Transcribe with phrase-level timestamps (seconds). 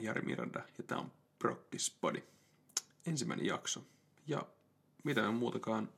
[0.00, 2.22] oon Jari Miranda ja tää on Brokkis Body.
[3.06, 3.86] Ensimmäinen jakso.
[4.26, 4.46] Ja
[5.04, 5.88] mitä me muutakaan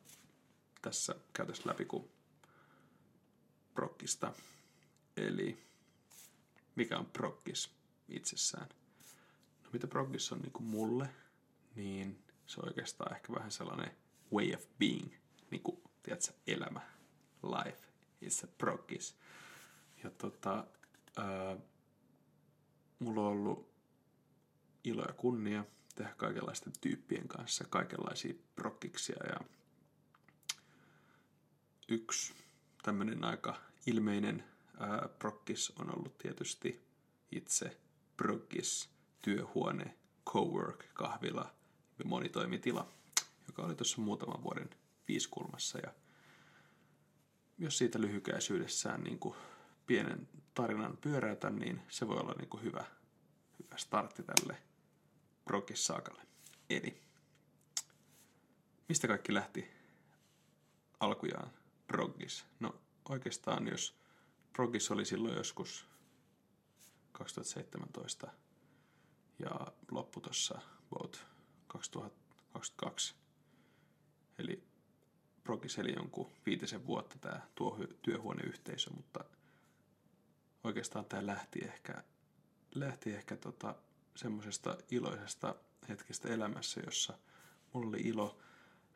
[0.82, 2.10] tässä käytäisiin läpi kuin
[3.74, 4.32] Brokkista.
[5.16, 5.58] Eli
[6.74, 7.70] mikä on Brokkis
[8.08, 8.68] itsessään.
[9.64, 11.08] No mitä Brokkis on niin kuin mulle,
[11.74, 13.96] niin se on oikeastaan ehkä vähän sellainen
[14.32, 15.12] way of being,
[15.50, 16.80] niin kuin, tiedätkö, elämä,
[17.42, 17.82] life
[18.20, 19.16] is a Brokkis.
[20.04, 20.66] Ja tota,
[21.16, 21.56] ää,
[22.98, 23.71] mulla on ollut
[24.84, 25.64] ilo ja kunnia
[25.94, 29.40] tehdä kaikenlaisten tyyppien kanssa kaikenlaisia prokkiksia ja
[31.88, 32.34] yksi
[32.82, 33.54] tämmöinen aika
[33.86, 34.44] ilmeinen
[34.78, 36.84] ää, prokkis on ollut tietysti
[37.30, 37.76] itse
[38.16, 38.88] prokkis,
[39.22, 41.54] työhuone, cowork, kahvila
[41.98, 42.88] ja monitoimitila,
[43.46, 44.70] joka oli tuossa muutaman vuoden
[45.08, 45.78] viiskulmassa.
[45.78, 45.92] Ja
[47.58, 49.34] jos siitä lyhykäisyydessään niin kuin
[49.86, 52.84] pienen tarinan pyöräytän, niin se voi olla niin kuin hyvä,
[53.58, 54.56] hyvä startti tälle
[55.44, 56.22] progis-saakalle.
[56.70, 57.02] Eli
[58.88, 59.70] mistä kaikki lähti
[61.00, 61.50] alkujaan
[61.86, 62.44] progis?
[62.60, 62.74] No
[63.08, 63.96] oikeastaan jos
[64.52, 65.86] progis oli silloin joskus
[67.12, 68.30] 2017
[69.38, 69.50] ja
[69.90, 70.60] loppu tuossa
[70.92, 71.26] about
[71.66, 73.14] 2022.
[74.38, 74.62] Eli
[75.44, 79.24] progis eli jonkun viitisen vuotta tämä tuo työhuoneyhteisö, mutta
[80.64, 82.04] oikeastaan tämä lähti ehkä,
[82.74, 83.74] lähti ehkä tota,
[84.16, 85.54] semmoisesta iloisesta
[85.88, 87.18] hetkestä elämässä, jossa
[87.72, 88.38] mulla oli ilo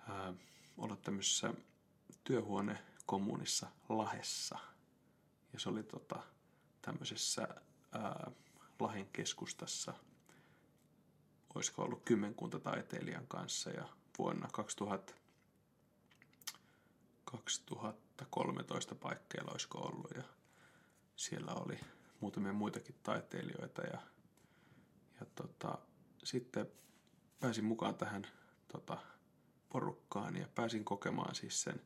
[0.08, 0.34] ää,
[0.78, 1.54] olla tämmöisessä
[2.24, 4.58] työhuonekommunissa Lahessa.
[5.52, 6.22] Ja se oli tota,
[6.82, 7.48] tämmöisessä
[7.92, 8.30] ää,
[8.80, 9.94] Lahen keskustassa,
[11.54, 15.14] olisiko ollut kymmenkunta taiteilijan kanssa ja vuonna 2000,
[17.24, 20.22] 2013 paikkeilla olisiko ollut ja
[21.16, 21.80] siellä oli
[22.20, 24.00] muutamia muitakin taiteilijoita ja,
[25.20, 25.78] ja tota,
[26.24, 26.66] sitten
[27.40, 28.26] pääsin mukaan tähän
[28.72, 28.98] tota,
[29.68, 31.80] porukkaan ja pääsin kokemaan siis sen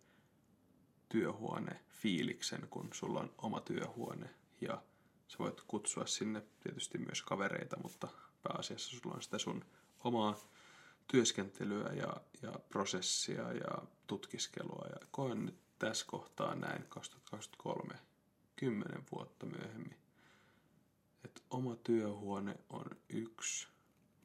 [1.08, 4.34] työhuone fiiliksen, kun sulla on oma työhuone.
[4.60, 4.82] Ja
[5.28, 8.08] sä voit kutsua sinne tietysti myös kavereita, mutta
[8.42, 9.64] pääasiassa sulla on sitä sun
[10.04, 10.36] omaa
[11.06, 14.86] työskentelyä ja, ja prosessia ja tutkiskelua.
[14.90, 17.94] Ja koen nyt tässä kohtaa näin 2023
[18.56, 19.96] kymmenen vuotta myöhemmin,
[21.24, 23.68] että oma työhuone on yksi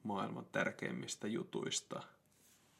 [0.02, 2.02] maailman tärkeimmistä jutuista.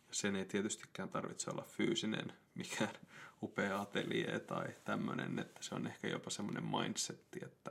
[0.09, 2.95] Ja sen ei tietystikään tarvitse olla fyysinen, mikään
[3.43, 7.71] upea atelier tai tämmöinen, että se on ehkä jopa semmoinen mindsetti, että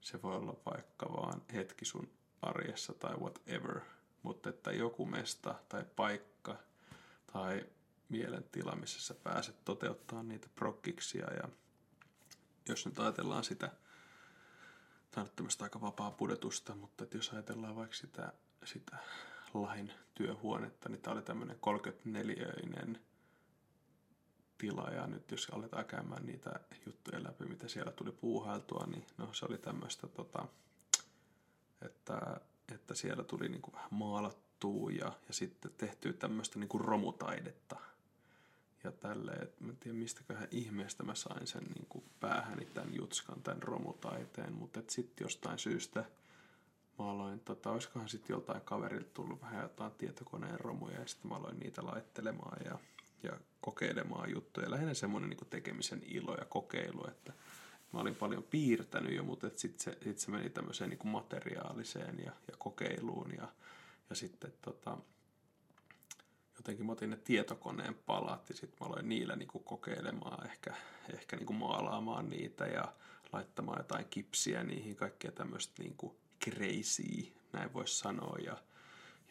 [0.00, 2.08] se voi olla vaikka vaan hetki sun
[2.42, 3.80] arjessa tai whatever,
[4.22, 6.56] mutta että joku mesta tai paikka
[7.32, 7.66] tai
[8.08, 11.48] mielentila, missä sä pääset toteuttaa niitä prokkiksia ja
[12.68, 13.70] jos nyt ajatellaan sitä,
[15.18, 18.32] tämä tämmöistä aika vapaa pudotusta, mutta että jos ajatellaan vaikka sitä,
[18.64, 18.96] sitä
[19.54, 23.00] lain työhuonetta, niin tämä oli tämmöinen 34-öinen
[24.58, 29.32] tila, ja nyt jos aletaan käymään niitä juttuja läpi, mitä siellä tuli puuhailtua, niin no
[29.32, 30.48] se oli tämmöistä, tota,
[31.82, 32.40] että,
[32.74, 37.76] että siellä tuli niinku vähän maalattua ja, ja sitten tehtyä tämmöistä niinku romutaidetta–
[38.84, 42.94] ja tälleen, että mä en tiedä mistäköhän ihmeestä mä sain sen niin kuin päähäni tämän
[42.94, 46.04] jutskan, tämän romutaiteen, mutta sitten jostain syystä
[46.98, 51.36] mä aloin, tota, olisikohan sitten joltain kaverilta tullut vähän jotain tietokoneen romuja ja sitten mä
[51.36, 52.78] aloin niitä laittelemaan ja,
[53.22, 54.70] ja kokeilemaan juttuja.
[54.70, 57.32] Lähinnä semmoinen niin tekemisen ilo ja kokeilu, että
[57.92, 62.32] mä olin paljon piirtänyt jo, mutta sitten se, sit se meni tämmöiseen niin materiaaliseen ja,
[62.50, 63.48] ja kokeiluun ja,
[64.10, 64.98] ja sitten tota,
[66.58, 70.74] jotenkin mä otin ne tietokoneen palat ja sitten mä aloin niillä niinku kokeilemaan, ehkä,
[71.14, 72.92] ehkä niinku maalaamaan niitä ja
[73.32, 78.38] laittamaan jotain kipsiä niihin, kaikkea tämmöistä niinku crazy, näin voisi sanoa.
[78.44, 78.56] Ja,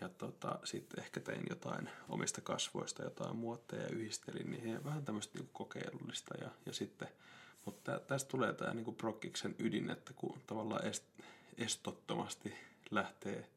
[0.01, 4.83] ja tota, sitten ehkä tein jotain omista kasvoista, jotain muotteja ja yhdistelin niihin.
[4.83, 6.35] Vähän tämmöistä niinku kokeilullista.
[6.41, 7.07] Ja, ja sitten,
[7.66, 11.03] mutta tästä tulee tämä niinku prokkiksen ydin, että kun tavallaan est,
[11.57, 12.53] estottomasti
[12.91, 13.49] lähtee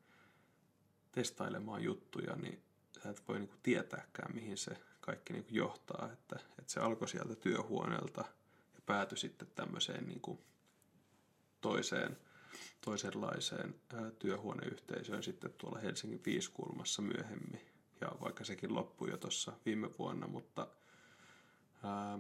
[1.13, 2.63] testailemaan juttuja, niin
[3.03, 6.11] sä et voi niinku tietääkään, mihin se kaikki niinku johtaa.
[6.13, 8.25] Että, että se alkoi sieltä työhuoneelta
[8.75, 10.41] ja päätyi sitten tämmöiseen niinku
[11.61, 12.17] toiseen,
[12.81, 17.61] toisenlaiseen ää, työhuoneyhteisöön sitten tuolla Helsingin Viiskulmassa myöhemmin.
[18.01, 20.67] Ja vaikka sekin loppui jo tuossa viime vuonna, mutta
[21.85, 22.19] ää,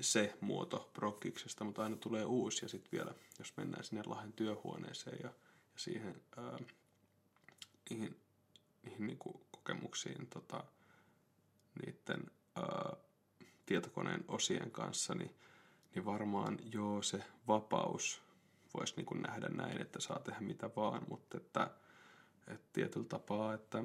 [0.00, 5.18] se muoto prokkiksesta, mutta aina tulee uusi ja sitten vielä, jos mennään sinne Lahden työhuoneeseen
[5.22, 5.34] ja, ja
[5.76, 6.58] siihen ää,
[7.90, 8.20] niihin
[8.88, 10.64] niihin niin kuin kokemuksiin tota,
[11.86, 12.96] niiden ää,
[13.66, 15.34] tietokoneen osien kanssa, niin,
[15.94, 18.22] niin varmaan joo se vapaus
[18.74, 21.70] voisi niin kuin nähdä näin, että saa tehdä mitä vaan, mutta että,
[22.46, 23.84] että tietyllä tapaa, että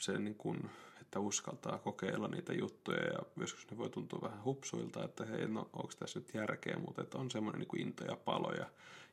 [0.00, 0.70] se niin kuin,
[1.00, 5.60] että uskaltaa kokeilla niitä juttuja ja joskus ne voi tuntua vähän hupsuilta, että hei, no
[5.60, 8.66] onko tässä nyt järkeä, mutta että on semmoinen niin kuin into ja paloja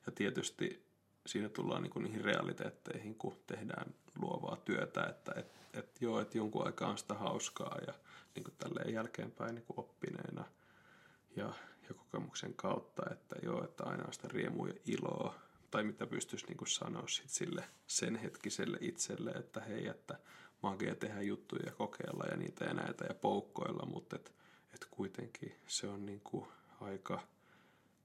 [0.05, 0.90] ja tietysti
[1.25, 6.38] siinä tullaan niin kuin niihin realiteetteihin, kun tehdään luovaa työtä, että et, et joo, että
[6.38, 7.94] jonkun aikaa on sitä hauskaa ja
[8.35, 10.45] niin kuin tälleen jälkeenpäin niin kuin oppineena
[11.35, 11.53] ja,
[11.89, 15.35] ja kokemuksen kautta, että joo, että aina on sitä riemua ja iloa,
[15.71, 20.19] tai mitä pystyisi niin kuin sanoa sit sille sen hetkiselle itselle, että hei, että
[20.63, 24.33] magia tehdä juttuja ja kokeilla ja niitä ja näitä ja poukkoilla, mutta et,
[24.74, 26.47] et kuitenkin se on niin kuin
[26.81, 27.21] aika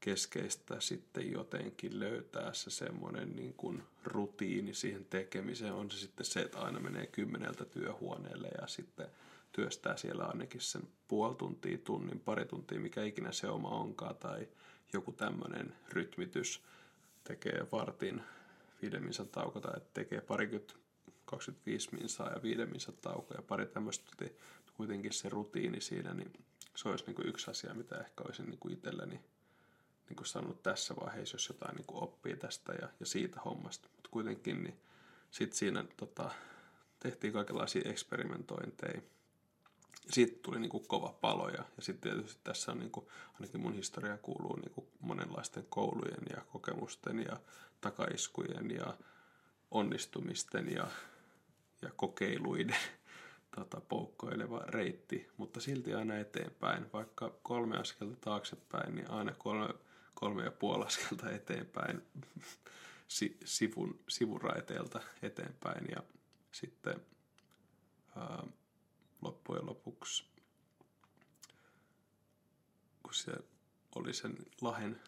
[0.06, 5.72] keskeistä sitten jotenkin löytää se semmoinen niin kuin rutiini siihen tekemiseen.
[5.72, 9.06] On se sitten se, että aina menee kymmeneltä työhuoneelle ja sitten
[9.52, 14.48] työstää siellä ainakin sen puoli tuntia, tunnin, pari tuntia, mikä ikinä se oma onkaan, tai
[14.92, 16.62] joku tämmöinen rytmitys
[17.24, 18.22] tekee vartin
[18.82, 20.74] viiden tauko, tai tekee parikymmentä
[21.24, 24.24] 25 minsaa ja viiden minsan tauko ja pari tämmöistä,
[24.74, 26.32] kuitenkin se rutiini siinä, niin
[26.74, 29.20] se olisi niin kuin yksi asia, mitä ehkä olisin niin kuin itselleni
[30.08, 33.88] niin kuin sanonut tässä vaiheessa, jos jotain niin kuin oppii tästä ja, ja siitä hommasta.
[33.96, 34.80] Mutta kuitenkin niin
[35.30, 36.30] sitten siinä tota,
[37.00, 39.02] tehtiin kaikenlaisia eksperimentointeja.
[40.10, 43.60] Siitä tuli niin kuin kova palo ja, ja sitten tietysti tässä on niin kuin, ainakin
[43.60, 47.40] mun historia kuuluu niin kuin monenlaisten koulujen ja kokemusten ja
[47.80, 48.94] takaiskujen ja
[49.70, 50.86] onnistumisten ja,
[51.82, 52.76] ja kokeiluiden
[53.56, 56.92] tota, poukkoileva reitti, mutta silti aina eteenpäin.
[56.92, 59.74] Vaikka kolme askelta taaksepäin, niin aina kolme
[60.20, 62.02] kolme ja puoli askelta eteenpäin
[63.08, 66.02] si, sivun, sivuraiteelta eteenpäin ja
[66.52, 67.06] sitten
[68.16, 68.42] ää,
[69.22, 70.24] loppujen lopuksi
[73.06, 73.32] kun se
[73.94, 75.00] oli sen Lahen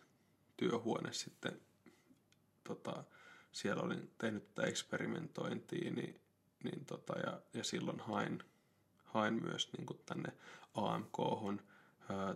[0.57, 1.61] työhuone sitten
[2.65, 3.05] tota,
[3.53, 6.21] siellä olin tehnyt tätä eksperimentointia niin,
[6.65, 8.43] niin tota, ja, ja silloin hain,
[9.05, 10.33] hain myös niin kuin tänne
[10.75, 11.63] AMK-hon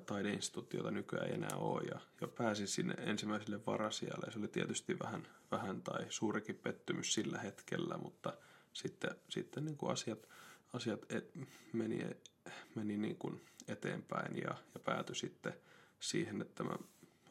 [0.07, 4.33] taideinstituutti, jota nykyään ei enää ole, ja, ja pääsin sinne ensimmäiselle varasijalle.
[4.33, 8.33] Se oli tietysti vähän, vähän tai suurikin pettymys sillä hetkellä, mutta
[8.73, 10.29] sitten, sitten niin kuin asiat,
[10.73, 11.39] asiat et,
[11.73, 12.07] meni,
[12.75, 15.55] meni niin kuin eteenpäin ja, ja päätyi sitten
[16.01, 16.71] siihen, että mä,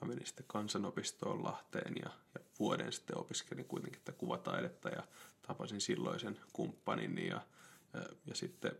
[0.02, 5.04] mä menin sitten kansanopistoon Lahteen ja, ja vuoden sitten opiskelin kuitenkin tätä kuvataidetta ja
[5.48, 7.42] tapasin silloisen kumppanin ja,
[7.94, 8.72] ja, ja sitten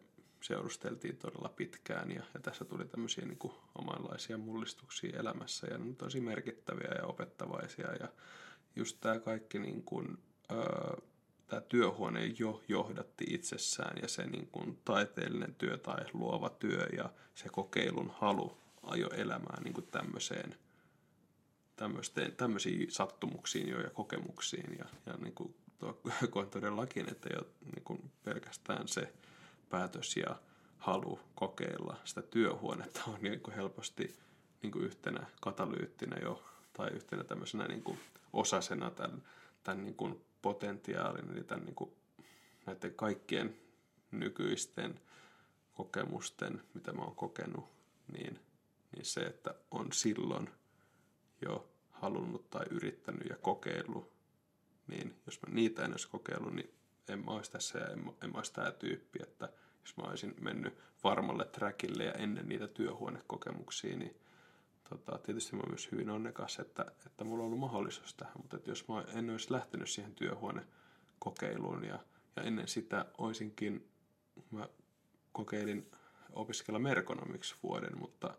[0.42, 5.84] seurusteltiin todella pitkään ja, ja tässä tuli tämmöisiä niin kuin omanlaisia mullistuksia elämässä ja ne
[5.84, 8.08] on tosi merkittäviä ja opettavaisia ja
[8.76, 10.18] just tämä kaikki niin kuin,
[10.52, 10.98] öö,
[11.48, 17.10] tämä työhuone jo johdatti itsessään ja se niin kuin taiteellinen työ tai luova työ ja
[17.36, 20.56] se kokeilun halu ajo elämään niin kuin tämmöiseen
[22.38, 25.34] tämmöisiin sattumuksiin jo ja kokemuksiin ja, ja niin
[26.32, 29.14] kuin todellakin, että jo niin kuin pelkästään se
[29.72, 30.36] päätös ja
[30.78, 34.16] halu kokeilla sitä työhuonetta on niin kuin helposti
[34.62, 38.00] niin kuin yhtenä katalyyttinä jo tai yhtenä tämmöisenä niin kuin
[38.34, 39.24] osasena tämän,
[39.64, 41.92] tämän niin kuin potentiaalin, eli tämän niin kuin
[42.66, 43.56] näiden kaikkien
[44.12, 45.00] nykyisten
[45.74, 47.66] kokemusten, mitä mä oon kokenut,
[48.14, 48.40] niin,
[48.96, 50.50] niin se, että on silloin
[51.42, 54.12] jo halunnut tai yrittänyt ja kokeillut,
[54.88, 56.74] niin jos mä niitä en olisi kokeillut, niin
[57.10, 59.50] en mä olisi tässä ja en, en mä olisi tämä tyyppi, että
[59.82, 64.16] jos mä olisin mennyt varmalle trackille ja ennen niitä työhuonekokemuksia, niin
[64.90, 68.58] tota, tietysti mä olen myös hyvin onnekas, että, että mulla on ollut mahdollisuus tähän, mutta
[68.58, 72.00] että jos mä en olisi lähtenyt siihen työhuonekokeiluun ja,
[72.36, 73.90] ja ennen sitä olisinkin,
[74.52, 74.70] mä
[75.32, 75.92] kokeilin
[76.34, 78.38] opiskella merkonomiksi vuoden, mutta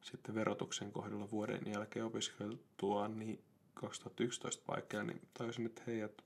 [0.00, 3.44] sitten verotuksen kohdalla vuoden jälkeen opiskeltua niin
[3.74, 6.22] 2011 paikkaa, niin tajusin, että hei, että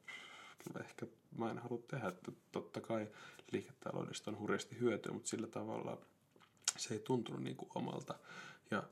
[0.81, 1.07] ehkä
[1.39, 3.09] mä en halua tehdä, että totta kai
[3.53, 5.99] liiketaloudesta on hurjasti hyötyä, mutta sillä tavalla
[6.77, 8.15] se ei tuntunut niin kuin omalta.
[8.71, 8.83] Ja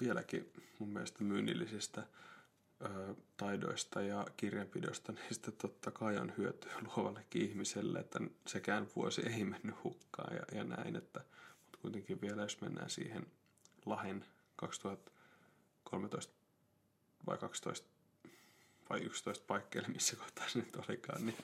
[0.00, 2.06] vieläkin mun mielestä myynnillisistä
[2.82, 9.44] ö, taidoista ja kirjanpidosta, sitten totta kai on hyötyä luovallekin ihmiselle, että sekään vuosi ei
[9.44, 11.20] mennyt hukkaan ja, ja näin, että,
[11.62, 13.26] mutta kuitenkin vielä jos mennään siihen
[13.86, 14.24] Lahen
[14.56, 16.34] 2013
[17.26, 17.88] vai 12
[18.90, 21.36] vai 11 paikkeille, missä kohtaa se nyt olikaan, niin,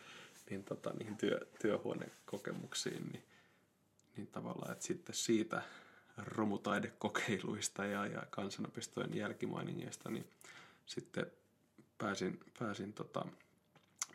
[0.51, 3.25] niin tota, niihin työ, työhuonekokemuksiin, niin,
[4.17, 5.63] niin tavallaan, että sitten siitä
[6.17, 10.31] romutaidekokeiluista ja, ja kansanopistojen jälkimainingeista, niin
[10.87, 11.27] sitten
[11.99, 13.27] pääsin, pääsin tota,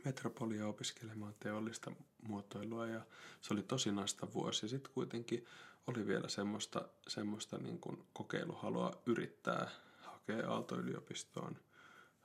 [0.06, 3.02] metropolia opiskelemaan teollista muotoilua ja
[3.42, 4.70] se oli tosi nasta vuosi.
[4.70, 5.46] Sitten kuitenkin
[5.88, 9.70] oli vielä semmoista, semmoista niin kuin kokeiluhalua yrittää
[10.02, 11.58] hakea Aalto-yliopistoon.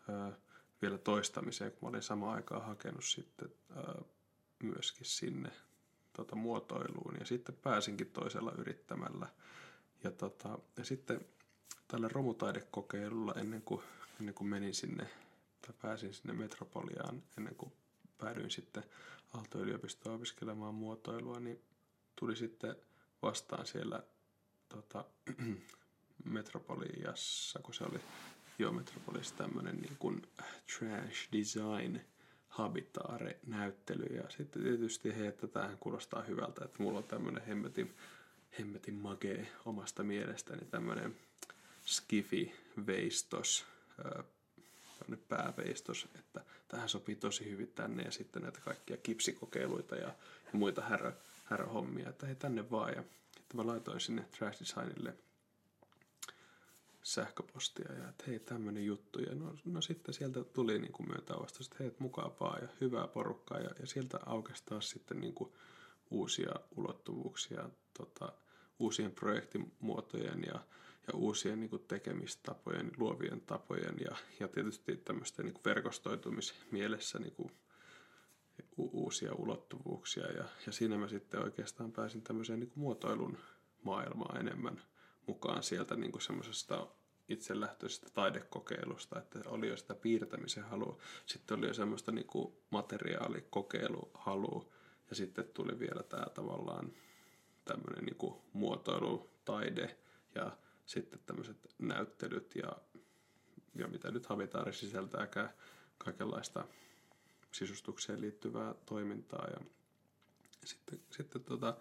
[0.09, 0.33] Öö,
[0.83, 4.03] vielä toistamiseen, kun mä olin samaan aikaan hakenut sitten ää,
[4.63, 5.51] myöskin sinne
[6.13, 7.17] tota, muotoiluun.
[7.19, 9.29] Ja sitten pääsinkin toisella yrittämällä.
[10.05, 11.21] Ja, tota, ja sitten
[11.89, 13.83] tällä romutaidekokeilulla ennen kuin,
[14.21, 15.09] ennen kuin menin sinne
[15.63, 17.73] tai pääsin sinne Metropoliaan ennen kuin
[18.19, 18.85] päädyin sitten
[19.35, 21.63] Aalto-yliopistoon opiskelemaan muotoilua, niin
[22.17, 22.77] tuli sitten
[23.23, 24.03] vastaan siellä
[24.69, 25.05] tota,
[26.25, 28.01] Metropoliassa, kun se oli
[28.59, 30.23] jo Metropoliassa tämmöinen niin kuin
[30.79, 32.01] trash design
[32.49, 34.17] habitaare-näyttely.
[34.17, 37.95] Ja sitten tietysti hei, että tämähän kuulostaa hyvältä, että mulla on tämmöinen hemmetin,
[38.59, 41.17] hemmetin magee omasta mielestäni, tämmöinen
[41.85, 43.67] skifi-veistos,
[44.99, 50.09] tämmöinen pääveistos, että tähän sopii tosi hyvin tänne ja sitten näitä kaikkia kipsikokeiluita ja,
[50.47, 51.13] ja muita härö,
[51.45, 52.93] häröhommia, että hei tänne vaan.
[52.93, 53.05] Ja
[53.41, 55.15] että mä laitoin sinne Trash Designille
[57.07, 59.19] sähköpostia ja että hei tämmöinen juttu.
[59.19, 63.07] Ja no, no sitten sieltä tuli niin kuin myöntää vastaus, että hei mukaapaa ja hyvää
[63.07, 65.53] porukkaa ja, ja sieltä aukesi taas sitten niin kuin
[66.11, 68.33] uusia ulottuvuuksia tota,
[68.79, 70.55] uusien projektimuotojen ja,
[71.07, 77.51] ja uusien niin kuin tekemistapojen, luovien tapojen ja, ja tietysti tämmöisten niin verkostoitumismielessä niin kuin
[78.79, 80.27] u- uusia ulottuvuuksia.
[80.27, 83.39] Ja, ja siinä mä sitten oikeastaan pääsin tämmöiseen niin kuin muotoilun
[83.83, 84.83] maailmaan enemmän
[85.27, 86.87] mukaan sieltä niin kuin semmoisesta
[87.29, 94.69] itselähtöisestä taidekokeilusta, että oli jo sitä piirtämisen halua, sitten oli jo semmoista niin kuin materiaalikokeiluhalua
[95.11, 96.93] ja sitten tuli vielä tämä tavallaan
[97.65, 99.97] tämmöinen niin kuin muotoilu, taide
[100.35, 100.57] ja
[100.87, 102.73] sitten tämmöiset näyttelyt ja,
[103.75, 105.51] ja mitä nyt Havitaari sisältääkään,
[105.99, 106.65] kaikenlaista
[107.53, 109.47] sisustukseen liittyvää toimintaa.
[109.51, 109.61] Ja
[110.65, 111.77] sitten, sitten tota,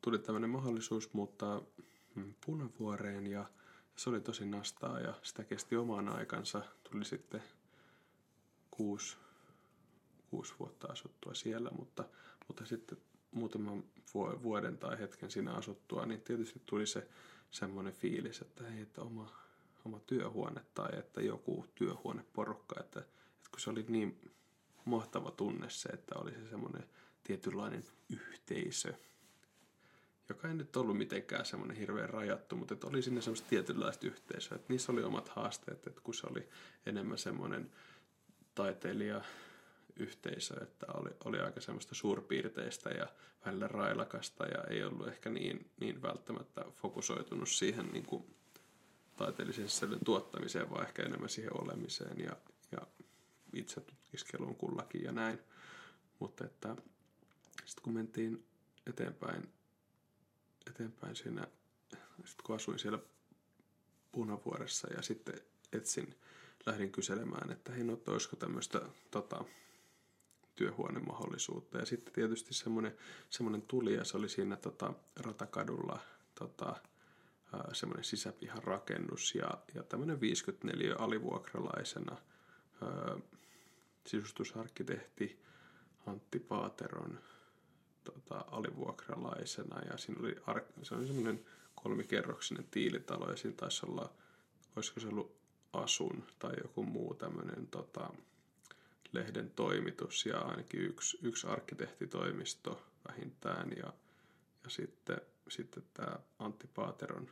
[0.00, 1.62] tuli tämmöinen mahdollisuus muuttaa
[2.46, 3.44] Punavuoreen ja
[3.96, 6.62] se oli tosi nastaa ja sitä kesti omaan aikansa.
[6.90, 7.42] Tuli sitten
[8.70, 9.16] kuusi,
[10.30, 12.04] kuusi vuotta asuttua siellä, mutta,
[12.48, 12.98] mutta sitten
[13.30, 13.84] muutaman
[14.42, 17.08] vuoden tai hetken siinä asuttua, niin tietysti tuli se
[17.50, 19.32] semmoinen fiilis, että ei, että oma,
[19.84, 24.32] oma työhuone tai että joku työhuoneporukka, että, että kun se oli niin
[24.84, 26.88] mahtava tunne se, että oli se semmoinen
[27.24, 28.94] tietynlainen yhteisö,
[30.28, 34.56] joka ei nyt ollut mitenkään semmoinen hirveän rajattu, mutta että oli sinne semmoista tietynlaista yhteisöä,
[34.56, 36.48] että niissä oli omat haasteet, että kun se oli
[36.86, 37.70] enemmän semmoinen
[38.54, 39.20] taiteilija
[39.96, 43.06] yhteisö, että oli, oli aika semmoista suurpiirteistä ja
[43.46, 48.34] välillä railakasta ja ei ollut ehkä niin, niin välttämättä fokusoitunut siihen niin kuin
[49.16, 52.36] taiteellisen sisällön tuottamiseen, vaan ehkä enemmän siihen olemiseen ja,
[52.72, 52.86] ja
[53.52, 55.38] itse tutkiskeluun kullakin ja näin.
[56.18, 56.76] Mutta että
[57.64, 58.44] sitten kun mentiin
[58.86, 59.48] eteenpäin,
[60.70, 61.46] eteenpäin siinä,
[62.24, 62.98] sitten kun asuin siellä
[64.12, 65.34] Punavuoressa ja sitten
[65.72, 66.14] etsin,
[66.66, 69.44] lähdin kyselemään, että hei, no, olisiko tämmöistä tota,
[70.54, 71.78] työhuonemahdollisuutta.
[71.78, 72.96] Ja sitten tietysti semmoinen,
[73.30, 76.00] semmoinen tuli ja se oli siinä tota, Ratakadulla
[76.34, 76.76] tota,
[77.72, 82.16] semmoinen sisäpihan rakennus ja, ja tämmöinen 54 alivuokralaisena
[82.82, 83.18] ää,
[84.06, 85.42] sisustusarkkitehti
[86.06, 87.20] Antti Paateron
[88.12, 89.80] tota, alivuokralaisena.
[89.90, 90.36] Ja siinä oli,
[90.82, 94.12] se oli semmoinen kolmikerroksinen tiilitalo ja siinä taisi olla,
[94.76, 95.38] olisiko se ollut
[95.72, 98.10] asun tai joku muu tämmöinen tota,
[99.12, 103.70] lehden toimitus ja ainakin yksi, yksi arkkitehtitoimisto vähintään.
[103.76, 103.92] Ja,
[104.64, 107.30] ja sitten, sitten tämä Antti Paateron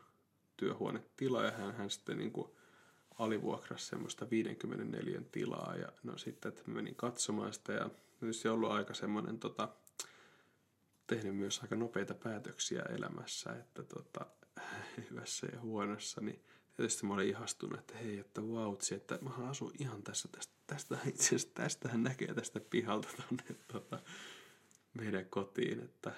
[0.57, 2.51] työhuonetila ja hän, hän sitten niin kuin
[3.19, 5.77] alivuokrasi semmoista 54 tilaa.
[5.77, 7.91] Ja no sitten, että menin katsomaan sitä ja
[8.21, 9.69] tietysti ollut aika semmoinen tota,
[11.07, 14.27] tehnyt myös aika nopeita päätöksiä elämässä, että tota,
[15.11, 16.45] hyvässä ja huonossa, niin
[16.77, 20.99] tietysti mä olin ihastunut, että hei, että vautsi, että mä asun ihan tässä, tästä, tästä
[21.09, 24.03] itse asiassa tästähän näkee tästä pihalta tonne tota,
[24.95, 26.13] meidän kotiin, että,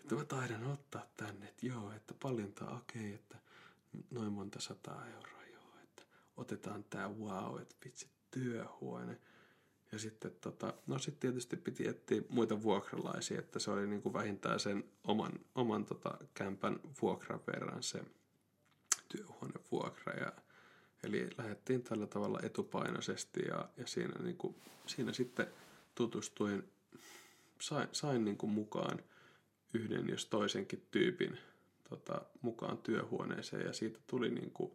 [0.00, 3.38] että mä taidan ottaa tänne, että joo, että paljon tää okei, okay, että
[4.10, 6.02] noin monta sataa euroa, joo, että
[6.36, 9.20] otetaan tää wow, että vitsi, työhuone.
[9.96, 14.12] Ja sitten tota, no sitten tietysti piti etsiä muita vuokralaisia, että se oli niin kuin
[14.12, 18.00] vähintään sen oman, oman tota kämpän vuokran verran se
[19.08, 20.12] työhuonevuokra.
[20.12, 20.32] Ja,
[21.04, 25.46] eli lähdettiin tällä tavalla etupainoisesti ja, ja siinä, niin kuin, siinä sitten
[25.94, 26.64] tutustuin,
[27.60, 28.98] sain, sain niin kuin mukaan
[29.74, 31.38] yhden jos toisenkin tyypin
[31.88, 34.72] tota, mukaan työhuoneeseen ja siitä tuli niin kuin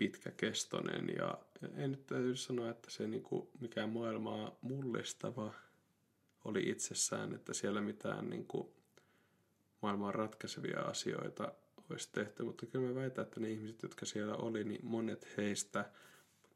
[0.00, 1.38] pitkäkestoinen ja
[1.76, 5.54] en nyt täytyy sanoa, että se niin kuin mikään maailmaa mullistava
[6.44, 8.68] oli itsessään, että siellä mitään niin kuin
[9.82, 11.52] maailman ratkaisevia asioita
[11.90, 15.90] olisi tehty, mutta kyllä mä väitän, että ne ihmiset, jotka siellä oli, niin monet heistä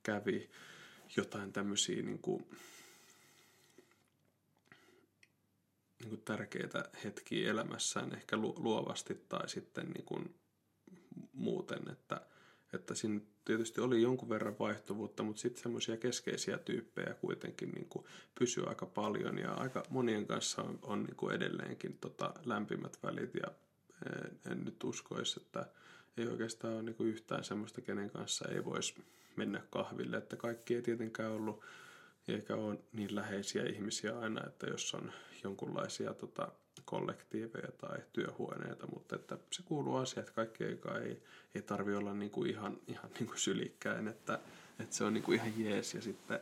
[0.02, 0.50] kävi
[1.16, 2.46] jotain tämmöisiä niin kuin,
[6.00, 10.34] niin kuin tärkeitä hetkiä elämässään ehkä luovasti tai sitten niin kuin
[11.32, 12.20] muuten, että,
[12.72, 18.04] että siinä tietysti oli jonkun verran vaihtuvuutta, mutta sitten semmoisia keskeisiä tyyppejä kuitenkin niin kuin
[18.38, 19.38] pysyy aika paljon.
[19.38, 23.34] Ja aika monien kanssa on, on niin kuin edelleenkin tota lämpimät välit.
[23.34, 23.50] Ja
[24.06, 25.66] en, en nyt uskoisi, että
[26.16, 28.94] ei oikeastaan ole niin kuin yhtään semmoista, kenen kanssa ei voisi
[29.36, 31.64] mennä kahville, että kaikki ei tietenkään ollut
[32.28, 35.12] eikä ole niin läheisiä ihmisiä aina, että jos on
[35.44, 36.52] jonkunlaisia tota,
[36.84, 41.22] kollektiiveja tai työhuoneita, mutta että se kuuluu asia, että kaikki ei, ei,
[41.54, 44.38] ei tarvi olla niinku ihan, ihan niinku sylikkäin, että,
[44.78, 46.40] että se on niinku ihan jees ja sitten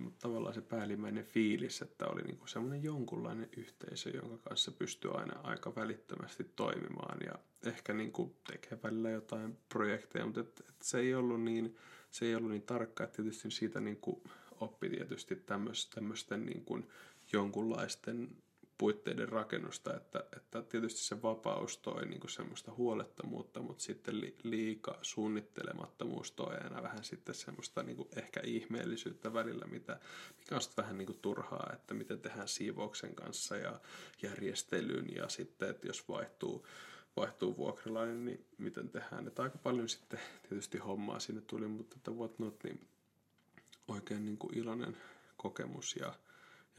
[0.00, 5.40] mutta tavallaan se päällimmäinen fiilis, että oli niinku semmoinen jonkunlainen yhteisö, jonka kanssa pystyy aina
[5.42, 7.34] aika välittömästi toimimaan ja
[7.70, 11.76] ehkä niinku tekee välillä jotain projekteja, mutta et, et se ei ollut niin,
[12.10, 14.22] se ei ollut niin tarkka, että tietysti siitä niinku
[14.60, 15.36] oppi tietysti
[15.94, 16.78] tämmöisten niinku
[17.32, 18.36] jonkunlaisten
[18.80, 24.36] puitteiden rakennusta, että, että tietysti se vapaus toi niin kuin semmoista huolettomuutta, mutta sitten li,
[24.42, 30.00] liika suunnittelemattomuus toi aina vähän sitten semmoista niin kuin ehkä ihmeellisyyttä välillä, mitä,
[30.38, 33.80] mikä on sitten vähän niin kuin turhaa, että miten tehdään siivouksen kanssa ja
[34.22, 36.66] järjestelyn ja sitten, että jos vaihtuu,
[37.16, 39.26] vaihtuu vuokralainen, niin miten tehdään.
[39.26, 42.88] Että aika paljon sitten tietysti hommaa sinne tuli, mutta että whatnot, niin
[43.88, 44.96] oikein niin kuin iloinen
[45.36, 46.14] kokemus ja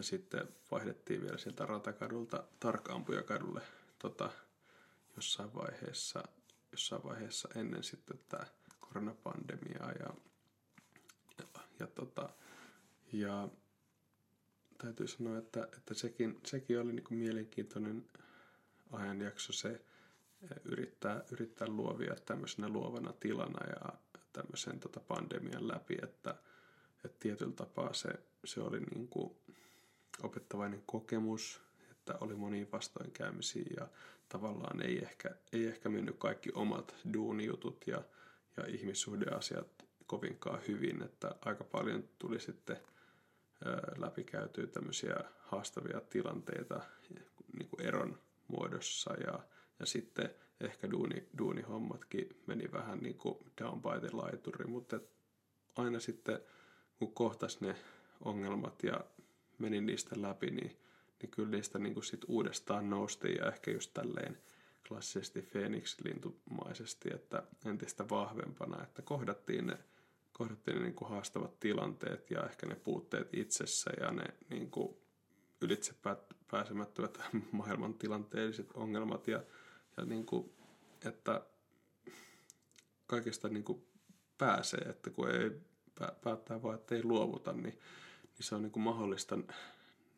[0.02, 3.62] ja sitten vaihdettiin vielä sieltä Ratakadulta Tarkaampuja-kadulle
[4.00, 4.32] tota,
[5.16, 6.24] jossain vaiheessa,
[6.72, 8.46] jossain vaiheessa ennen sitten tämä
[8.80, 10.14] koronapandemiaa ja,
[11.38, 11.46] ja,
[11.80, 12.30] ja, tota,
[13.14, 13.50] ja
[14.78, 18.06] täytyy sanoa, että, että sekin, sekin oli niin mielenkiintoinen
[18.92, 23.94] ajanjakso se eh, yrittää, yrittää luovia tämmöisenä luovana tilana ja
[24.34, 26.36] tämmöisen tota pandemian läpi, että,
[27.06, 28.10] että tietyllä tapaa se,
[28.46, 29.36] se oli niin kuin,
[30.24, 33.88] opettavainen kokemus, että oli moni vastoinkäymisiä ja
[34.30, 38.02] tavallaan ei ehkä, ei ehkä mennyt kaikki omat duunijutut ja,
[38.58, 39.68] ja ihmissuhdeasiat
[40.08, 42.78] kovinkaan hyvin, että aika paljon tuli sitten
[43.98, 46.82] läpikäytyä tämmöisiä haastavia tilanteita
[47.58, 49.40] niin kuin eron muodossa ja,
[49.80, 50.30] ja sitten
[50.62, 55.00] ehkä duuni, duunihommatkin meni vähän niin kuin down by the laituri, mutta
[55.76, 56.40] aina sitten
[57.00, 57.76] kun kohtas ne
[58.26, 59.00] ongelmat ja
[59.62, 60.78] menin niistä läpi, niin,
[61.22, 64.38] niin kyllä niistä niin kuin sit uudestaan noustiin ja ehkä just tälleen
[64.88, 69.78] klassisesti Phoenix-lintumaisesti, että entistä vahvempana, että kohdattiin ne,
[70.34, 74.98] kohdattiin ne niin kuin haastavat tilanteet ja ehkä ne puutteet itsessä ja ne niin kuin
[75.62, 75.94] ylitse
[76.52, 77.20] pääsemättömät
[77.52, 79.44] maailman tilanteelliset ongelmat ja,
[79.98, 80.52] ja niin kuin,
[81.06, 81.42] että
[83.08, 83.86] kaikesta niin kuin
[84.38, 85.52] pääsee, että kun ei
[86.24, 87.80] päättää vaan, että ei luovuta, niin
[88.42, 89.38] niin se on niin kuin mahdollista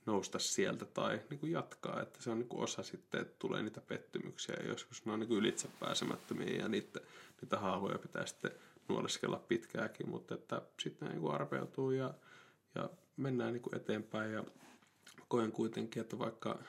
[0.05, 2.01] nousta sieltä tai niin kuin jatkaa.
[2.01, 5.19] Että se on niin kuin osa sitten, että tulee niitä pettymyksiä ja joskus ne on
[5.19, 6.99] niin kuin ylitse pääsemättömiä ja niitä,
[7.41, 8.51] niitä haavoja pitää sitten
[8.87, 12.13] nuoleskella pitkääkin, mutta että sitten niin kuin arpeutuu ja,
[12.75, 14.43] ja mennään niin kuin eteenpäin ja
[15.27, 16.59] koen kuitenkin, että vaikka,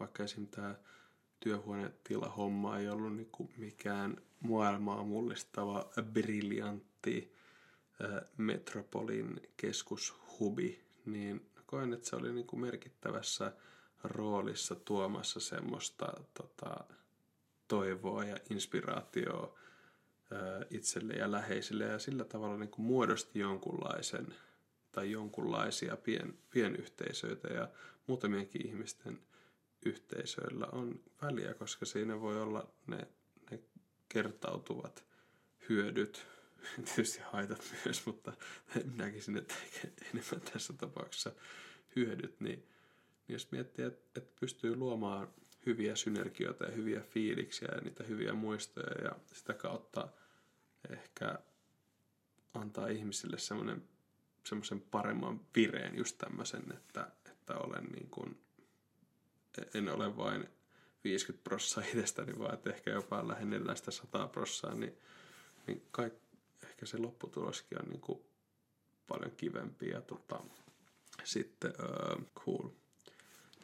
[0.00, 0.46] vaikka esim.
[0.46, 0.74] tämä
[1.40, 7.34] työhuonetila homma ei ollut niin kuin mikään maailmaa mullistava, briljantti
[8.36, 13.52] metropolin keskushubi, niin koen, että se oli niin kuin merkittävässä
[14.04, 16.84] roolissa tuomassa semmoista tota,
[17.68, 19.58] toivoa ja inspiraatioa
[20.70, 21.84] itselle ja läheisille.
[21.84, 24.34] Ja sillä tavalla niin kuin muodosti jonkunlaisen
[24.92, 27.68] tai jonkunlaisia pien, pienyhteisöitä ja
[28.06, 29.18] muutamienkin ihmisten
[29.86, 33.08] yhteisöillä on väliä, koska siinä voi olla ne,
[33.50, 33.60] ne
[34.08, 35.04] kertautuvat
[35.68, 36.26] hyödyt
[36.84, 38.32] tietysti haitat myös, mutta
[38.94, 39.54] näkisin, että
[40.00, 41.32] enemmän tässä tapauksessa
[41.96, 42.68] hyödyt, niin,
[43.28, 45.28] niin jos miettii, että, että pystyy luomaan
[45.66, 50.08] hyviä synergioita ja hyviä fiiliksiä ja niitä hyviä muistoja ja sitä kautta
[50.90, 51.38] ehkä
[52.54, 53.88] antaa ihmisille semmoinen
[54.44, 58.40] semmoisen paremman vireen just tämmöisen, että, että olen niin kuin,
[59.74, 60.48] en ole vain
[61.04, 64.98] 50 prossaa itsestäni, vaan että ehkä jopa lähennellään sitä 100 prossaa, niin,
[65.66, 66.14] niin kaik,
[66.84, 68.20] ehkä se lopputuloskin on niin kuin
[69.06, 70.40] paljon kivempi ja tota,
[71.24, 72.68] sitten uh, cool.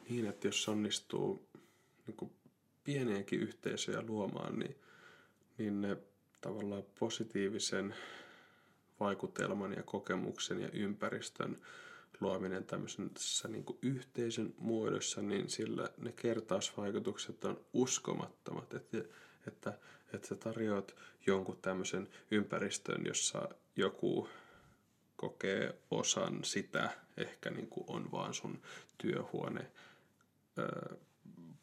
[0.09, 1.47] Niin, että jos onnistuu
[2.07, 2.31] niin kuin
[2.83, 4.75] pieniäkin yhteisöjä luomaan, niin,
[5.57, 5.97] niin ne
[6.41, 7.95] tavallaan positiivisen
[8.99, 11.61] vaikutelman ja kokemuksen ja ympäristön
[12.19, 18.73] luominen tämmöisessä niin kuin yhteisön muodossa, niin sillä ne kertausvaikutukset on uskomattomat.
[18.73, 18.97] Että,
[19.47, 19.73] että
[20.13, 20.95] että sä tarjoat
[21.27, 24.29] jonkun tämmöisen ympäristön, jossa joku
[25.15, 28.61] kokee osan sitä, ehkä niin kuin on vaan sun
[28.97, 29.71] työhuone,
[30.57, 30.95] ö,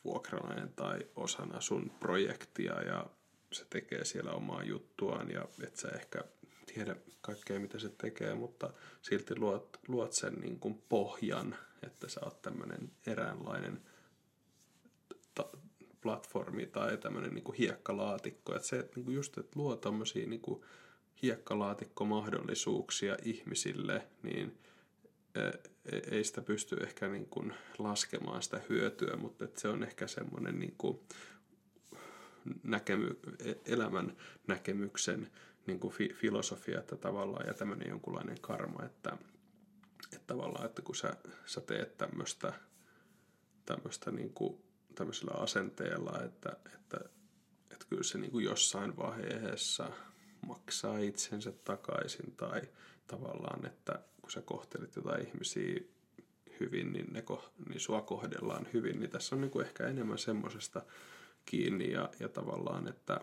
[0.04, 3.06] vuokralainen tai osana sun projektia ja
[3.52, 6.24] se tekee siellä omaa juttuaan ja et sä ehkä
[6.74, 8.70] tiedä kaikkea mitä se tekee, mutta
[9.02, 13.82] silti luot, luot sen niin kuin pohjan, että sä oot tämmöinen eräänlainen
[16.02, 18.56] platformi tai tämmöinen niin hiekkalaatikko.
[18.56, 20.62] Että se, että niin kuin just, että luo tämmöisiä niin kuin
[21.22, 24.58] hiekkalaatikkomahdollisuuksia ihmisille, niin
[25.34, 25.40] e,
[26.10, 30.58] ei sitä pysty ehkä niin kuin laskemaan sitä hyötyä, mutta että se on ehkä semmoinen
[30.58, 31.00] niin kuin
[32.62, 35.30] näkemy, e, elämän näkemyksen
[35.66, 39.16] niin kuin fi, filosofia, että tavallaan ja tämmöinen jonkunlainen karma, että,
[40.12, 42.52] että tavallaan, että kun sä, sä teet tämmöistä,
[43.66, 44.62] tämmöistä niin kuin,
[44.98, 46.98] tämmöisellä asenteella, että, että,
[47.70, 49.90] että kyllä se niin kuin jossain vaiheessa
[50.46, 52.62] maksaa itsensä takaisin tai
[53.06, 55.80] tavallaan, että kun sä kohtelet jotain ihmisiä
[56.60, 57.24] hyvin, niin, ne,
[57.68, 60.82] niin sua kohdellaan hyvin, niin tässä on niin kuin ehkä enemmän semmoisesta
[61.44, 63.20] kiinni ja, ja tavallaan, että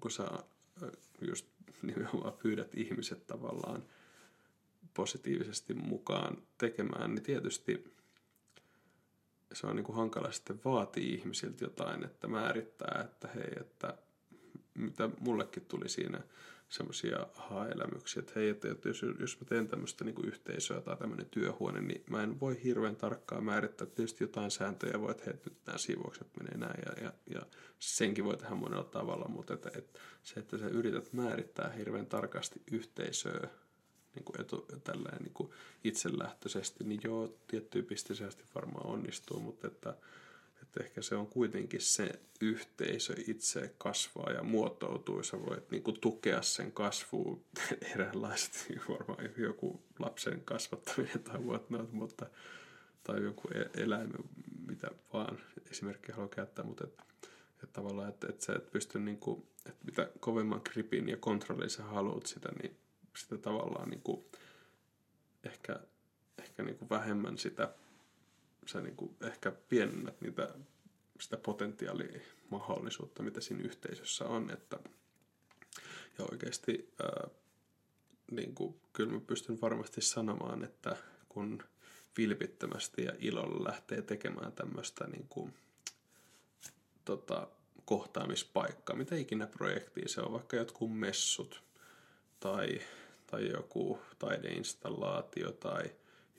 [0.00, 0.24] kun sä
[1.20, 1.46] just
[1.82, 3.84] nimenomaan pyydät ihmiset tavallaan
[4.94, 7.94] positiivisesti mukaan tekemään, niin tietysti
[9.54, 13.94] se on niin kuin hankala sitten vaatii ihmisiltä jotain, että määrittää, että hei, että
[14.74, 16.20] mitä mullekin tuli siinä
[16.68, 21.80] semmoisia aha-elämyksiä, että hei, että jos, jos mä teen tämmöistä niin yhteisöä tai tämmöinen työhuone,
[21.80, 23.86] niin mä en voi hirveän tarkkaan määrittää.
[23.86, 27.46] Tietysti jotain sääntöjä voi, että hei, nyt nämä siivoukset menee näin ja, ja, ja
[27.78, 32.62] senkin voi tehdä monella tavalla, mutta että, että se, että sä yrität määrittää hirveän tarkasti
[32.72, 33.48] yhteisöä
[34.14, 35.50] niin kuin etu, tälleen niin kuin
[35.84, 39.94] itselähtöisesti, niin joo, tiettyyn pisteisesti varmaan onnistuu, mutta että
[40.72, 45.22] että ehkä se on kuitenkin se yhteisö itse kasvaa ja muotoutuu.
[45.22, 47.44] Sä voit niin kuin tukea sen kasvuun
[47.94, 52.26] eräänlaisesti, varmaan joku lapsen kasvattaminen tai whatnot, mutta,
[53.04, 54.24] tai joku e-, eläimen,
[54.66, 55.38] mitä vaan
[55.70, 57.02] esimerkkiä haluaa käyttää, mutta että,
[57.52, 61.70] että tavallaan, että, että sä et pysty, niin kuin, että mitä kovemman gripin ja kontrollin
[61.70, 62.76] sä haluat sitä, niin
[63.16, 64.24] sitä tavallaan niin kuin,
[65.44, 65.80] ehkä,
[66.38, 67.74] ehkä niin kuin vähemmän sitä
[68.66, 70.54] sä niin kuin ehkä pienennät niitä,
[71.20, 72.20] sitä potentiaalia,
[72.50, 74.50] mahdollisuutta, mitä siinä yhteisössä on.
[74.50, 74.78] Että,
[76.18, 77.28] ja oikeasti ää,
[78.30, 80.96] niin kuin, kyllä mä pystyn varmasti sanomaan, että
[81.28, 81.62] kun
[82.16, 85.54] vilpittömästi ja ilolla lähtee tekemään tämmöistä niin kuin,
[87.04, 87.48] tota,
[87.84, 91.62] kohtaamispaikkaa, mitä ikinä projektia se on, vaikka jotkut messut
[92.40, 92.80] tai,
[93.32, 95.84] tai joku taideinstallaatio tai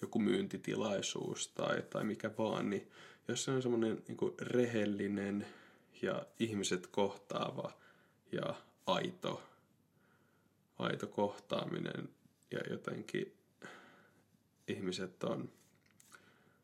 [0.01, 2.91] joku myyntitilaisuus tai, tai mikä vaan, niin
[3.27, 5.47] jos se on semmoinen niin rehellinen
[6.01, 7.71] ja ihmiset kohtaava
[8.31, 9.43] ja aito,
[10.79, 12.09] aito kohtaaminen
[12.51, 13.33] ja jotenkin
[14.67, 15.49] ihmiset on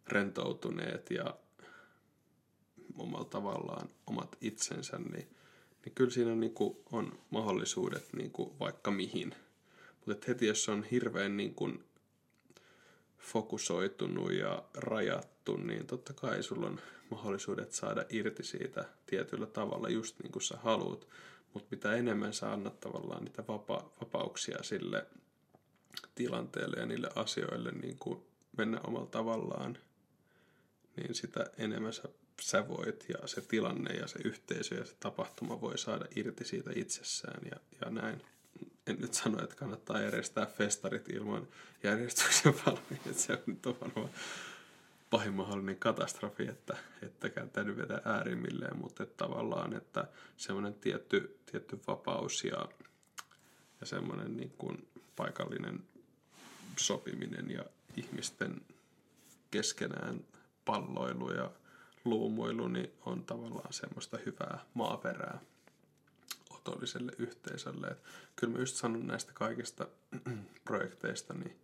[0.07, 1.35] rentoutuneet ja
[2.97, 5.27] omalla tavallaan omat itsensä, niin,
[5.85, 9.35] niin kyllä siinä niin kuin on mahdollisuudet niin kuin vaikka mihin.
[10.09, 11.83] Mutta heti jos on hirveän niin kuin
[13.17, 16.79] fokusoitunut ja rajattu, niin totta kai sulla on
[17.11, 21.07] mahdollisuudet saada irti siitä tietyllä tavalla just niin kuin sä haluat.
[21.53, 25.05] Mutta mitä enemmän sä annat tavallaan niitä vapa- vapauksia sille
[26.15, 28.23] tilanteelle ja niille asioille niin kuin
[28.57, 29.77] mennä omalla tavallaan,
[30.95, 32.03] niin sitä enemmän sä,
[32.41, 36.71] sä voit ja se tilanne ja se yhteisö ja se tapahtuma voi saada irti siitä
[36.75, 38.21] itsessään ja, ja näin
[38.89, 41.47] en nyt sano, että kannattaa järjestää festarit ilman
[41.83, 43.13] järjestyksen valmiita.
[43.13, 44.09] Se on nyt varmaan
[45.09, 51.79] pahin mahdollinen katastrofi, että, että täytyy vetää äärimmilleen, mutta että tavallaan, että semmoinen tietty, tietty
[51.87, 52.65] vapaus ja,
[53.81, 55.83] ja semmoinen niin kuin paikallinen
[56.77, 57.65] sopiminen ja
[57.97, 58.61] ihmisten
[59.51, 60.25] keskenään
[60.65, 61.51] palloilu ja
[62.05, 65.39] luumuilu, niin on tavallaan semmoista hyvää maaperää
[66.59, 67.87] otolliselle yhteisölle.
[67.87, 68.03] Et
[68.35, 69.87] kyllä mä just sanon näistä kaikista
[70.65, 71.59] projekteista, niin,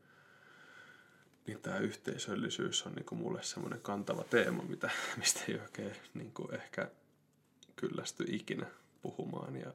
[1.47, 6.91] niin tämä yhteisöllisyys on niinku mulle semmoinen kantava teema, mitä, mistä ei oikein niinku ehkä
[7.75, 8.65] kyllästy ikinä
[9.01, 9.55] puhumaan.
[9.55, 9.73] Ja,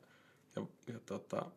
[0.57, 1.51] ja, ja tota,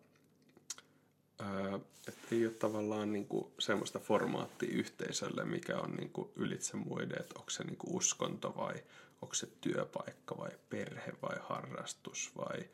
[2.08, 7.50] että ei ole tavallaan niinku semmoista formaattia yhteisölle, mikä on niinku ylitse muiden, että onko
[7.50, 8.74] se niinku uskonto vai
[9.22, 12.70] onko se työpaikka vai perhe vai harrastus vai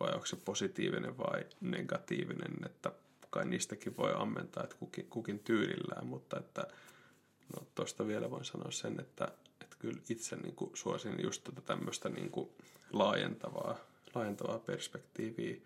[0.00, 2.92] vai onko se positiivinen vai negatiivinen, että
[3.30, 6.66] kai niistäkin voi ammentaa, että kukin, kukin tyylillään, mutta että
[7.56, 9.28] no tuosta vielä voin sanoa sen, että,
[9.60, 12.50] että kyllä itse niin kuin suosin just tätä tämmöistä niin kuin
[12.92, 13.76] laajentavaa,
[14.14, 15.56] laajentavaa perspektiiviä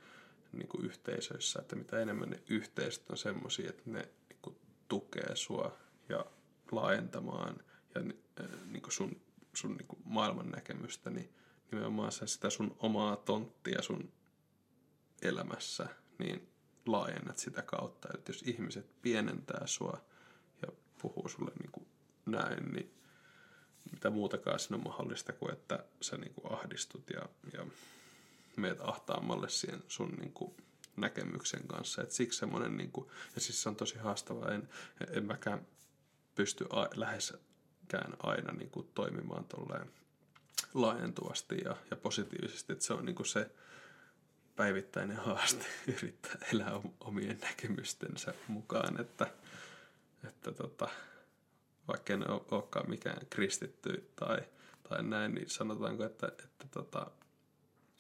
[0.53, 4.57] niin kuin yhteisöissä, että mitä enemmän ne yhteisöt on semmoisia, että ne niin kuin
[4.89, 5.77] tukee sua
[6.09, 6.27] ja
[6.73, 7.57] laajentamaan
[7.95, 8.01] ja
[8.67, 9.21] niin kuin sun,
[9.55, 11.35] sun niin kuin maailman näkemystä, niin
[11.71, 14.13] nimenomaan sitä sun omaa tonttia sun
[15.25, 15.87] elämässä,
[16.19, 16.49] niin
[16.87, 18.09] laajennat sitä kautta.
[18.15, 20.05] Että jos ihmiset pienentää sua
[20.63, 20.69] ja
[21.03, 21.87] puhuu sulle niin kuin
[22.27, 22.95] näin, niin
[23.93, 27.67] mitä muutakaan siinä on mahdollista kuin, että sä niin kuin ahdistut ja, ja
[28.57, 30.55] meet ahtaammalle siihen sun niin kuin
[30.97, 32.03] näkemyksen kanssa.
[32.03, 34.69] Et siksi semmoinen, niin kuin, ja siis se on tosi haastavaa, en,
[35.11, 35.67] en mäkään
[36.35, 39.91] pysty a, läheskään aina niin kuin toimimaan tolleen
[40.75, 43.51] laajentuvasti ja, ja positiivisesti, että se on niin kuin se
[44.57, 45.65] päivittäinen haaste
[45.97, 49.27] yrittää elää omien näkemystensä mukaan, että,
[50.29, 50.89] että tota,
[51.89, 54.39] vaikka en olekaan mikään kristitty tai,
[54.89, 57.11] tai näin, niin sanotaanko, että, että, tota,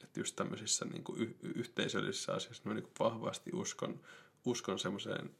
[0.04, 4.00] että just tämmöisissä niin kuin yhteisöllisissä asioissa mä niin kuin vahvasti uskon,
[4.44, 5.30] uskon semmoiseen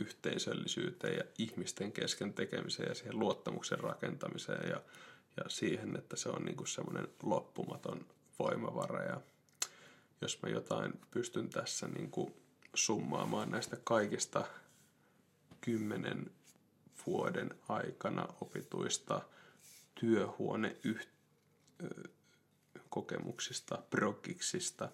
[0.00, 4.80] yhteisöllisyyteen ja ihmisten kesken tekemiseen ja siihen luottamuksen rakentamiseen ja,
[5.36, 8.06] ja siihen, että se on niin kuin semmoinen loppumaton
[8.38, 9.20] voimavara ja
[10.20, 12.34] jos mä jotain pystyn tässä niin kuin
[12.74, 14.44] summaamaan näistä kaikista
[15.60, 16.30] kymmenen
[17.06, 19.22] vuoden aikana opituista
[19.94, 20.76] työhuone
[22.88, 24.88] kokemuksista, progiksista,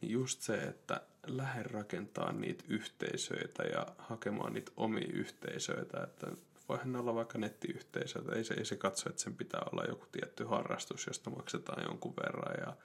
[0.00, 6.26] niin just se, että lähde rakentaa niitä yhteisöitä ja hakemaan niitä omia yhteisöitä, että
[6.68, 10.44] voihan olla vaikka nettiyhteisöitä, ei se, ei se katso, että sen pitää olla joku tietty
[10.44, 12.76] harrastus, josta maksetaan jonkun verran ja,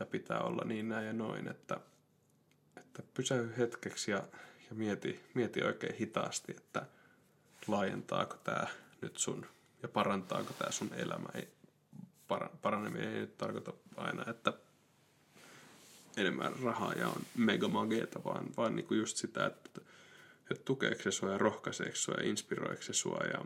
[0.00, 1.80] ja pitää olla niin näin ja noin, että,
[2.76, 4.22] että pysähy hetkeksi ja,
[4.70, 6.86] ja mieti, mieti oikein hitaasti, että
[7.66, 8.66] laajentaako tämä
[9.00, 9.46] nyt sun
[9.82, 11.28] ja parantaako tämä sun elämä.
[11.34, 11.48] Ei,
[12.62, 14.52] paraneminen ei nyt tarkoita aina, että
[16.16, 19.80] enemmän rahaa ja on mega mageeta, vaan, vaan niinku just sitä, että,
[20.50, 23.44] että tukeeko se sua ja rohkaiseeko sua ja inspiroiko se sua ja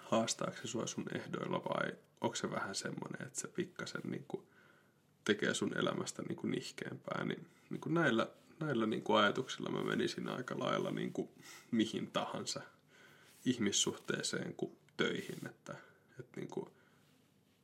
[0.00, 4.46] haastaako se sua sun ehdoilla vai onko se vähän semmoinen, että se pikkasen niinku
[5.24, 8.26] tekee sun elämästä niinku nihkeämpää, niin niinku näillä,
[8.60, 11.30] näillä niinku ajatuksilla mä menisin aika lailla niinku
[11.70, 12.60] mihin tahansa
[13.44, 15.74] ihmissuhteeseen kuin töihin, että,
[16.20, 16.66] että niin kuin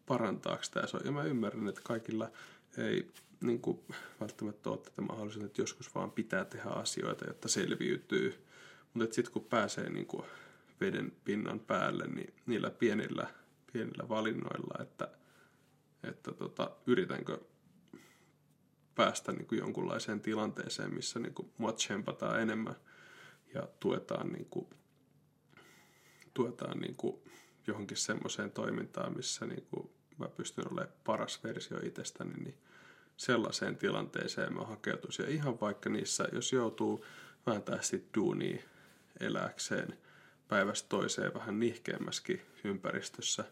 [0.07, 1.05] parantaako tämä.
[1.05, 2.31] Ja mä ymmärrän, että kaikilla
[2.79, 3.81] ei niin kuin,
[4.21, 8.45] välttämättä ole tätä mahdollisuutta, että joskus vaan pitää tehdä asioita, jotta selviytyy.
[8.95, 10.25] Mutta sitten kun pääsee niin kuin
[10.81, 13.27] veden pinnan päälle, niin niillä pienillä,
[13.73, 15.09] pienillä valinnoilla, että,
[16.03, 17.39] että tota, yritänkö
[18.95, 22.77] päästä niin kuin jonkunlaiseen tilanteeseen, missä niin kuin mua tsempataan enemmän
[23.55, 24.69] ja tuetaan niin kuin
[26.35, 27.23] tuetaan niin kuin
[27.67, 32.59] johonkin semmoiseen toimintaan, missä niin kuin mä pystyn olemaan paras versio itsestäni, niin
[33.17, 35.25] sellaiseen tilanteeseen mä hakeutuisin.
[35.25, 37.05] Ja ihan vaikka niissä, jos joutuu
[37.47, 38.63] vääntää sitten duunia
[39.21, 39.99] eläkseen
[40.49, 43.45] päivästä toiseen vähän nihkeämmäskin ympäristössä,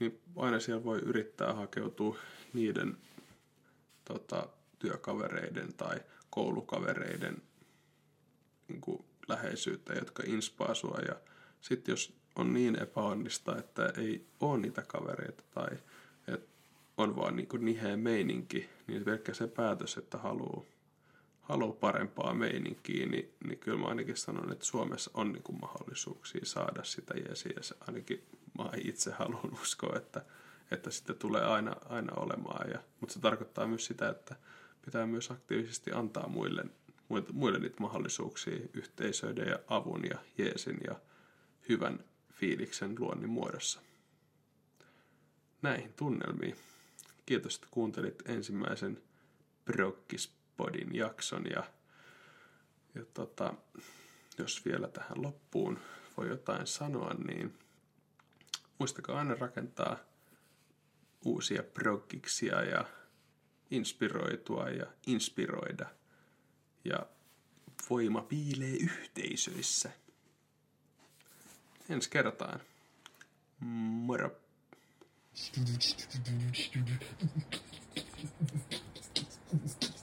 [0.00, 2.18] niin aina siellä voi yrittää hakeutua
[2.52, 2.96] niiden
[4.04, 7.42] tota, työkavereiden tai koulukavereiden
[8.68, 10.98] niin kuin, läheisyyttä, jotka inspaa sua.
[11.08, 11.14] Ja
[11.60, 15.78] sitten jos on niin epäonnista, että ei ole niitä kavereita tai
[16.28, 16.46] että
[16.96, 20.64] on vaan niin niheä meininki, niin pelkkä se päätös, että haluaa
[21.44, 26.40] haluaa parempaa meininkiä, niin, niin kyllä mä ainakin sanon, että Suomessa on niin kuin mahdollisuuksia
[26.44, 27.52] saada sitä jeesiä.
[27.56, 28.26] Ja ainakin
[28.58, 30.24] mä itse haluan uskoa, että,
[30.70, 32.70] että sitä tulee aina, aina olemaan.
[32.70, 34.36] Ja, mutta se tarkoittaa myös sitä, että
[34.84, 36.64] pitää myös aktiivisesti antaa muille,
[37.32, 41.00] muille, niitä mahdollisuuksia yhteisöiden ja avun ja jeesin ja
[41.68, 43.80] hyvän fiiliksen luonnin muodossa.
[45.62, 46.56] Näihin tunnelmiin.
[47.26, 49.02] Kiitos, että kuuntelit ensimmäisen
[50.56, 51.64] Brokkispodin jakson ja,
[52.94, 53.54] ja tota,
[54.38, 55.78] jos vielä tähän loppuun
[56.16, 57.58] voi jotain sanoa, niin
[58.78, 59.96] muistakaa aina rakentaa
[61.24, 62.84] uusia proggiksia ja
[63.70, 65.86] inspiroitua ja inspiroida.
[66.84, 67.06] Ja
[67.90, 69.90] voima piilee yhteisöissä
[71.88, 72.60] ensi kertaan.
[73.60, 74.36] Moro.